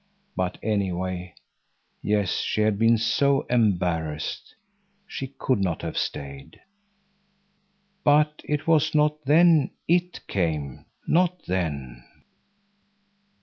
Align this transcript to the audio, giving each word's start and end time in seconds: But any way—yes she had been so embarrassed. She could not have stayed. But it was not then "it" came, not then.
But 0.35 0.57
any 0.63 0.91
way—yes 0.91 2.37
she 2.39 2.61
had 2.61 2.79
been 2.79 2.97
so 2.97 3.41
embarrassed. 3.51 4.55
She 5.05 5.27
could 5.37 5.59
not 5.61 5.83
have 5.83 5.95
stayed. 5.95 6.59
But 8.03 8.41
it 8.43 8.65
was 8.65 8.95
not 8.95 9.23
then 9.25 9.69
"it" 9.87 10.21
came, 10.25 10.85
not 11.07 11.43
then. 11.45 12.03